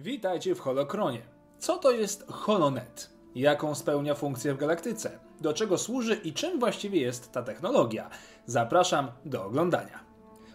[0.00, 1.22] Witajcie w Holokronie.
[1.58, 3.10] Co to jest Holonet?
[3.34, 5.18] Jaką spełnia funkcję w galaktyce?
[5.40, 8.10] Do czego służy i czym właściwie jest ta technologia?
[8.46, 10.09] Zapraszam do oglądania.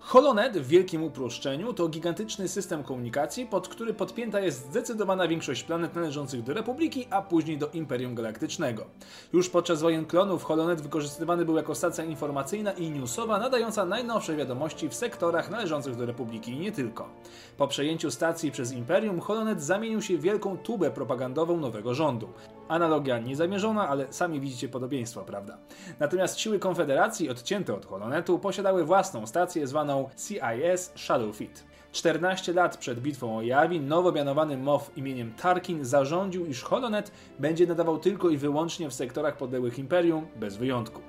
[0.00, 5.94] Holonet w wielkim uproszczeniu to gigantyczny system komunikacji, pod który podpięta jest zdecydowana większość planet
[5.94, 8.86] należących do Republiki, a później do Imperium Galaktycznego.
[9.32, 14.88] Już podczas wojen klonów Holonet wykorzystywany był jako stacja informacyjna i newsowa nadająca najnowsze wiadomości
[14.88, 17.08] w sektorach należących do Republiki i nie tylko.
[17.56, 22.28] Po przejęciu stacji przez Imperium, Holonet zamienił się w wielką tubę propagandową nowego rządu.
[22.70, 25.58] Analogia niezamierzona, ale sami widzicie podobieństwo, prawda?
[26.00, 31.64] Natomiast siły Konfederacji, odcięte od Holonetu, posiadały własną stację zwaną CIS Shadowfit.
[31.92, 37.66] 14 lat przed bitwą o Yavin nowo mianowany MOW imieniem Tarkin zarządził, iż Holonet będzie
[37.66, 41.00] nadawał tylko i wyłącznie w sektorach podległych Imperium, bez wyjątku.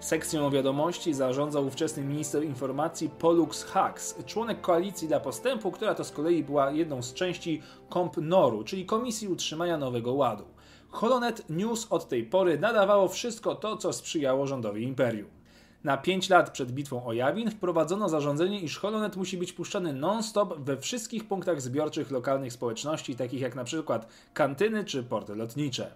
[0.00, 6.12] Sekcją wiadomości zarządzał ówczesny minister informacji Pollux Hux, członek Koalicji dla Postępu, która to z
[6.12, 10.55] kolei była jedną z części Komp Noru, czyli Komisji Utrzymania Nowego Ładu.
[10.90, 15.36] Holonet News od tej pory nadawało wszystko to, co sprzyjało rządowi imperium.
[15.84, 20.58] Na 5 lat przed bitwą o Jawin wprowadzono zarządzenie, iż Holonet musi być puszczany non-stop
[20.58, 25.90] we wszystkich punktach zbiorczych lokalnych społeczności, takich jak przykład kantyny czy porty lotnicze.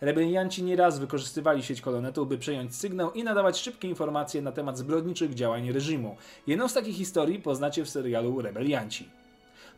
[0.00, 5.34] Rebelianci nieraz wykorzystywali sieć Holonetu, by przejąć sygnał i nadawać szybkie informacje na temat zbrodniczych
[5.34, 6.16] działań reżimu.
[6.46, 9.21] Jedną z takich historii poznacie w serialu Rebelianci.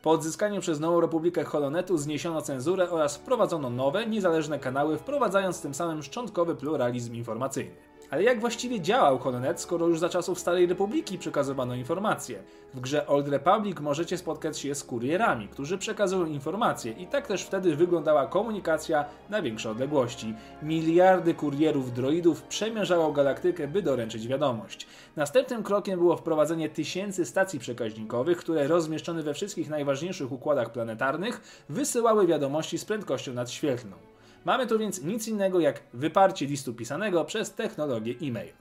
[0.05, 5.75] Po odzyskaniu przez Nową Republikę Holonetu zniesiono cenzurę oraz wprowadzono nowe, niezależne kanały, wprowadzając tym
[5.75, 7.75] samym szczątkowy pluralizm informacyjny.
[8.11, 12.43] Ale jak właściwie działał Holonet, skoro już za czasów Starej Republiki przekazywano informacje?
[12.75, 17.43] W grze Old Republic możecie spotkać się z kurierami, którzy przekazują informacje i tak też
[17.43, 20.35] wtedy wyglądała komunikacja na większe odległości.
[20.63, 24.87] Miliardy kurierów droidów przemierzało galaktykę, by doręczyć wiadomość.
[25.17, 32.27] Następnym krokiem było wprowadzenie tysięcy stacji przekaźnikowych, które rozmieszczone we wszystkich najważniejszych układach planetarnych wysyłały
[32.27, 34.14] wiadomości z prędkością nadświetlną.
[34.45, 38.53] Mamy tu więc nic innego jak wyparcie listu pisanego przez technologię e-mail.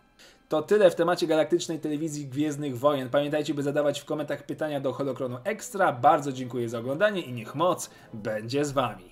[0.49, 3.09] To tyle w temacie galaktycznej telewizji Gwiezdnych Wojen.
[3.09, 5.91] Pamiętajcie, by zadawać w komentarzach pytania do Holokronu Extra.
[5.91, 9.09] Bardzo dziękuję za oglądanie i niech moc będzie z Wami.